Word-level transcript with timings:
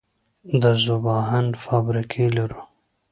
د 0.61 0.63
ذوب 0.83 1.05
اهن 1.19 1.47
فابریکې 1.63 2.25
لرو؟ 2.37 2.61